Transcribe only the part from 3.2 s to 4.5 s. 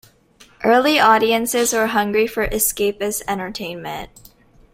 entertainment.